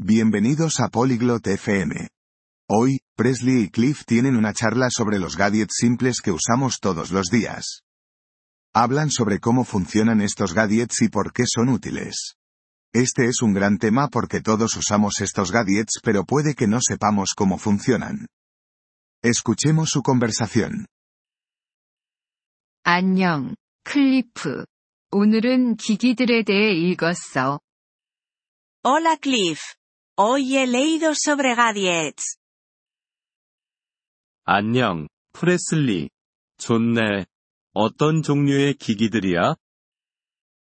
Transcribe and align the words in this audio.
Bienvenidos 0.00 0.80
a 0.80 0.88
Polyglot 0.88 1.46
FM. 1.46 2.08
Hoy, 2.68 3.00
Presley 3.16 3.62
y 3.62 3.70
Cliff 3.70 4.04
tienen 4.04 4.36
una 4.36 4.52
charla 4.52 4.88
sobre 4.90 5.18
los 5.18 5.36
gadgets 5.36 5.74
simples 5.78 6.20
que 6.20 6.32
usamos 6.32 6.80
todos 6.80 7.10
los 7.10 7.28
días. 7.28 7.82
Hablan 8.74 9.10
sobre 9.10 9.40
cómo 9.40 9.64
funcionan 9.64 10.20
estos 10.20 10.52
gadgets 10.52 11.00
y 11.00 11.08
por 11.08 11.32
qué 11.32 11.44
son 11.46 11.70
útiles. 11.70 12.36
Este 12.92 13.26
es 13.26 13.40
un 13.40 13.54
gran 13.54 13.78
tema 13.78 14.08
porque 14.08 14.40
todos 14.40 14.76
usamos 14.76 15.20
estos 15.20 15.50
gadgets 15.50 16.00
pero 16.02 16.24
puede 16.24 16.54
que 16.54 16.66
no 16.66 16.78
sepamos 16.80 17.30
cómo 17.36 17.56
funcionan. 17.56 18.26
Escuchemos 19.22 19.90
su 19.90 20.02
conversación. 20.02 20.86
안녕, 22.84 23.56
클리프. 23.84 24.64
오늘은 25.10 25.76
기기들에 25.76 26.44
대해 26.44 26.72
읽었어. 26.72 27.60
Hola 28.84 29.16
Cliff. 29.16 29.60
Hoy 30.20 30.56
he 30.56 30.66
leído 30.66 31.12
sobre 31.14 31.54
gadgets. 31.54 32.38
안녕, 34.44 35.08
프레슬리. 35.32 36.08
좋네. 36.58 37.26
어떤 37.72 38.22
종류의 38.22 38.74
기기들이야? 38.74 39.56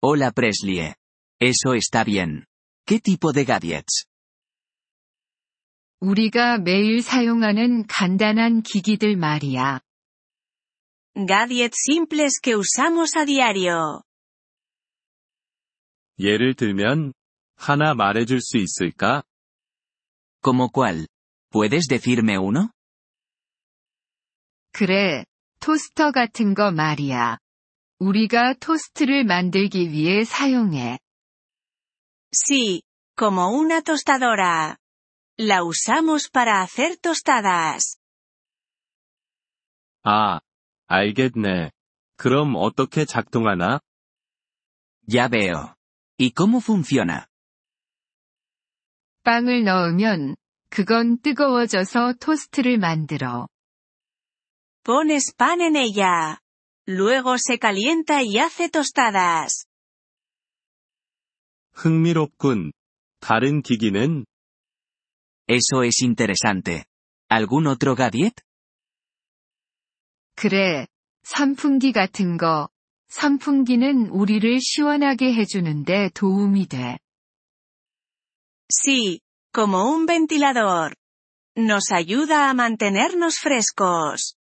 Hola 0.02 0.32
Presley. 0.32 0.94
Eso 1.41 1.76
está 1.76 2.04
bien. 2.05 2.45
¿Qué 2.86 3.00
tipo 3.02 3.34
de 3.34 3.45
gadgets? 3.45 4.05
우리가 6.00 6.59
매일 6.59 7.02
사용하는 7.02 7.88
간단한 7.88 8.62
기기들 8.62 9.16
말이야. 9.18 9.82
Gadgets 11.16 11.77
simples 11.90 12.40
que 12.41 12.55
usamos 12.55 13.16
a 13.18 13.26
diario. 13.26 14.04
예를 16.20 16.54
들면, 16.54 17.13
하나 17.55 17.94
말해줄 17.94 18.40
수 18.41 18.58
있을까? 18.58 19.23
¿Como 20.41 20.70
cuál? 20.70 21.08
¿Puedes 21.50 21.88
decirme 21.88 22.38
uno? 22.38 22.72
그래, 24.71 25.26
토스터 25.60 26.12
같은 26.12 26.54
거 26.54 26.71
말이야. 26.71 27.38
우리가 27.99 28.55
토스트를 28.55 29.24
만들기 29.24 29.91
위해 29.91 30.24
사용해. 30.26 30.99
Sí, 32.34 32.82
como 33.16 33.49
una 33.49 33.82
tostadora. 33.82 34.77
La 35.40 35.63
usamos 35.63 36.29
para 36.29 36.62
hacer 36.62 36.98
tostadas. 36.98 37.98
아, 40.04 40.40
알겠네. 40.88 41.71
그럼 42.18 42.55
어떻게 42.55 43.05
작동하나? 43.05 43.79
Ya 45.07 45.27
veo. 45.27 45.76
¿Y 46.18 46.32
cómo 46.32 46.60
funciona? 46.60 47.27
빵을 49.29 49.65
넣으면, 49.65 50.37
그건 50.71 51.21
뜨거워져서 51.21 52.15
토스트를 52.18 52.79
만들어. 52.79 53.46
Pones 54.82 55.37
pan 55.37 55.60
en 55.60 55.76
ella. 55.76 56.38
Luego 56.88 57.37
se 57.37 57.59
calienta 57.59 58.23
y 58.23 58.38
hace 58.38 58.70
tostadas. 58.70 59.66
흥미롭군. 61.74 62.73
다른 63.20 63.60
기기는? 63.60 64.25
Eso 65.47 65.84
es 65.84 66.03
interesante. 66.03 66.87
¿Algún 67.28 67.66
otro 67.66 67.94
gadget? 67.94 68.32
그래, 70.37 70.87
선풍기 71.22 71.92
같은 71.92 72.38
거. 72.38 72.70
선풍기는 73.09 74.09
우리를 74.09 74.59
시원하게 74.62 75.34
해주는데 75.34 76.12
도움이 76.15 76.69
돼. 76.69 76.97
Sí, 78.71 79.21
como 79.53 79.91
un 79.91 80.06
ventilador. 80.06 80.94
Nos 81.56 81.91
ayuda 81.91 82.50
a 82.50 82.55
mantenernos 82.55 83.38
frescos. 83.41 84.34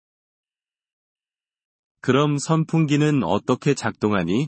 그럼 2.01 2.37
선풍기는 2.37 3.23
어떻게 3.23 3.73
작동하니? 3.73 4.47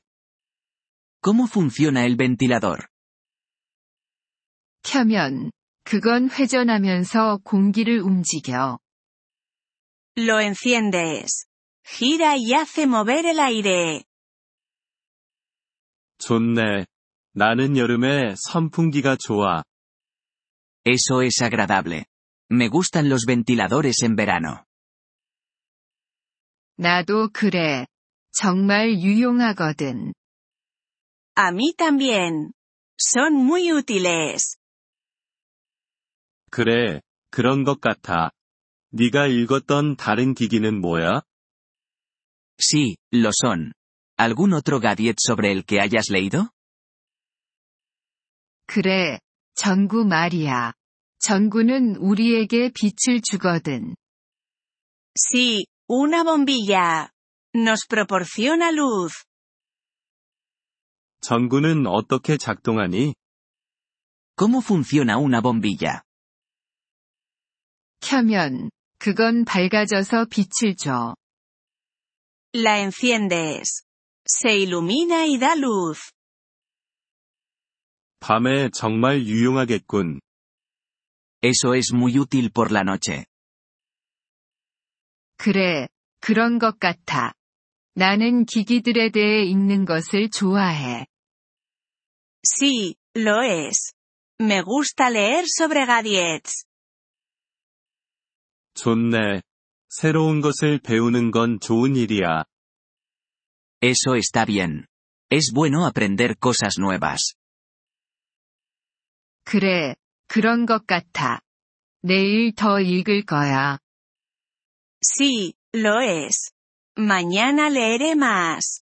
¿Cómo 1.22 1.46
funciona 1.46 2.06
el 2.06 2.16
ventilador? 2.18 2.88
켜면, 4.84 5.52
그건 5.84 6.30
회전하면서 6.30 7.40
공기를 7.44 8.00
움직여. 8.02 8.80
Lo 10.18 10.40
enciendes. 10.40 11.48
Gira 11.84 12.36
y 12.36 12.53
hace 12.53 12.84
mover 12.84 13.26
el 13.26 13.40
aire. 13.40 14.03
좋네. 16.20 16.86
나는 17.34 17.78
여름에 17.78 18.36
선풍기가 18.38 19.16
좋아. 19.18 19.64
Eso 20.89 21.22
es 21.22 21.41
agradable. 21.41 22.06
Me 22.50 22.69
gustan 22.69 23.09
los 23.09 23.25
ventiladores 23.27 24.03
en 24.03 24.17
verano. 24.17 24.65
나도 26.77 27.31
그래. 27.33 27.87
정말 28.33 28.99
유용하거든. 28.99 30.12
A 31.37 31.50
mí 31.53 31.75
también. 31.75 32.53
Son 32.97 33.34
muy 33.34 33.72
útiles. 33.72 34.56
그래, 36.50 37.00
그런 37.31 37.65
것 37.65 37.81
같아. 37.81 38.31
네가 38.91 39.27
읽었던 39.27 39.97
다른 39.97 40.34
기기는 40.34 40.81
뭐야? 40.81 41.22
Sí, 42.59 42.97
lo 43.12 43.31
son. 43.33 43.72
¿Algún 44.17 44.53
otro 44.53 44.78
gadget 44.78 45.17
sobre 45.19 45.50
el 45.50 45.65
que 45.65 45.81
hayas 45.81 46.09
leído? 46.11 46.50
그래, 48.67 49.19
전구 49.55 50.05
말이야. 50.05 50.72
전구는 51.19 51.97
우리에게 51.97 52.72
빛을 52.74 53.22
주거든. 53.22 53.96
Sí, 55.16 55.66
una 55.88 56.24
bombilla. 56.24 57.09
Nos 57.53 57.85
proporciona 57.88 58.69
luz. 58.72 59.25
전구는 61.22 61.88
어떻게 61.88 62.38
작동하니? 62.38 63.13
¿Cómo 64.38 64.62
funciona 64.62 65.18
una 65.18 65.41
bombilla? 65.41 66.03
켜면, 68.00 68.69
그건 68.97 69.44
밝아져서 69.44 70.25
빛을 70.25 70.75
줘. 70.78 71.16
La 72.56 72.79
enciendes. 72.79 73.84
Se 74.25 74.56
ilumina 74.56 75.25
y 75.25 75.38
da 75.38 75.53
luz. 75.56 76.12
밤에 78.22 78.69
정말 78.69 79.25
유용하겠군. 79.25 80.22
Eso 81.43 81.75
es 81.75 81.93
muy 81.93 82.19
útil 82.19 82.50
por 82.50 82.72
la 82.72 82.83
noche. 82.83 83.27
그래, 85.37 85.89
그런 86.21 86.59
것 86.59 86.78
같아. 86.78 87.34
나는 87.95 88.45
기기들에 88.45 89.11
대해 89.11 89.45
읽는 89.45 89.84
것을 89.84 90.31
좋아해. 90.31 91.06
Sí, 92.43 92.97
lo 93.15 93.43
es. 93.43 93.93
Me 94.41 94.62
gusta 94.62 95.11
leer 95.11 95.45
sobre 95.47 95.87
gadgets. 95.87 96.67
좋네. 98.75 99.43
새로운 99.89 100.41
것을 100.41 100.81
배우는 100.81 101.31
건 101.31 101.61
좋은 101.61 101.95
일이야. 101.95 102.45
Eso 103.81 104.17
está 104.17 104.45
bien. 104.45 104.87
Es 105.31 105.53
bueno 105.55 105.87
aprender 105.87 106.37
cosas 106.37 106.78
nuevas. 106.78 107.34
그래, 109.45 109.95
그런 110.29 110.66
것 110.67 110.85
같아. 110.85 111.41
내일 112.01 112.53
더 112.53 112.79
읽을 112.79 113.25
거야. 113.25 113.79
Sí, 115.01 115.53
lo 115.73 116.01
es. 116.01 116.51
Mañana 116.95 117.69
leeré 117.69 118.13
más. 118.13 118.84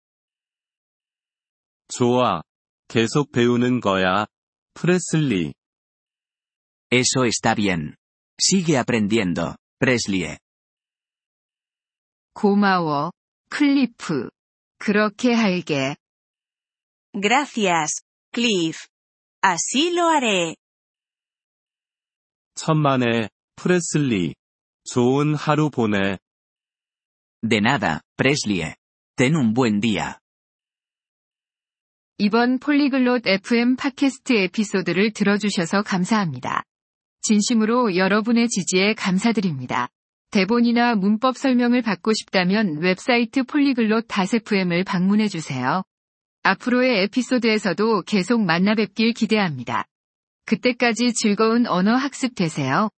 좋아. 1.88 2.42
계속 2.88 3.32
배우는 3.32 3.80
거야. 3.80 4.26
프레슬리. 4.74 5.54
Eso 6.92 7.24
está 7.24 7.54
bien. 7.54 7.96
Sigue 8.38 8.76
aprendiendo, 8.76 9.56
Presley. 9.78 10.36
고마워, 12.34 13.12
클리프. 13.48 14.28
그렇게 14.78 15.32
할게. 15.34 15.96
Gracias, 17.12 18.02
Cliff. 18.32 18.88
Así 19.42 19.90
lo 19.90 20.08
haré. 20.08 20.56
천만에, 22.62 23.30
프레슬리. 23.56 24.34
좋은 24.84 25.34
하루 25.34 25.70
보내. 25.70 26.18
De 27.42 27.56
nada, 27.56 28.00
Presley. 28.18 28.74
Ten 29.16 29.34
un 29.34 29.54
buen 29.54 29.80
día. 29.80 30.18
이번 32.18 32.58
폴리글롯 32.58 33.26
FM 33.26 33.76
팟캐스트 33.76 34.34
에피소드를 34.34 35.12
들어주셔서 35.12 35.80
감사합니다. 35.80 36.64
진심으로 37.22 37.96
여러분의 37.96 38.48
지지에 38.48 38.92
감사드립니다. 38.92 39.88
대본이나 40.30 40.96
문법 40.96 41.38
설명을 41.38 41.80
받고 41.80 42.12
싶다면 42.12 42.82
웹사이트 42.82 43.44
폴리글롯 43.44 44.06
FM을 44.10 44.84
방문해주세요. 44.84 45.82
앞으로의 46.42 47.04
에피소드에서도 47.04 48.02
계속 48.02 48.42
만나 48.42 48.74
뵙길 48.74 49.14
기대합니다. 49.14 49.86
그때까지 50.50 51.12
즐거운 51.12 51.68
언어 51.68 51.94
학습 51.94 52.34
되세요. 52.34 52.90